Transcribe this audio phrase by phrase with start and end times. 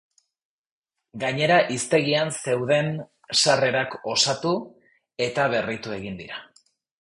[1.23, 2.89] Gainera, hiztegian zeuden
[3.41, 4.55] sarrerak osatu
[5.27, 6.43] eta berritu egin dira.